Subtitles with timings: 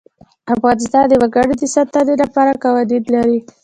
[0.53, 3.39] افغانستان د وګړي د ساتنې لپاره قوانین لري.